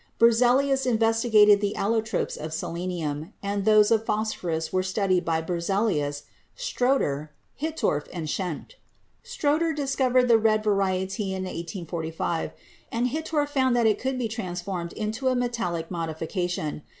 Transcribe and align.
Berzelius 0.17 0.87
investigated 0.87 1.61
the 1.61 1.75
allotropes 1.77 2.35
of 2.35 2.55
selenium, 2.55 3.33
and 3.43 3.65
those 3.65 3.91
of 3.91 4.03
phosphorus 4.03 4.73
were 4.73 4.81
studied 4.81 5.23
by 5.23 5.43
Berzelius, 5.43 6.23
Schrotter, 6.57 7.29
Hittorf 7.61 8.07
and 8.11 8.27
Schenck. 8.27 8.79
Schrotter 9.23 9.75
discovered 9.75 10.27
the 10.27 10.39
red 10.39 10.63
variety 10.63 11.35
in 11.35 11.43
1845, 11.43 12.49
and 12.91 13.09
Hittorf 13.09 13.49
found 13.51 13.75
that 13.75 13.85
it 13.85 13.99
could 13.99 14.17
be 14.17 14.27
transformed 14.27 14.91
into 14.93 15.27
a 15.27 15.35
metallic 15.35 15.89
modifi 15.89 16.27
cation. 16.27 16.81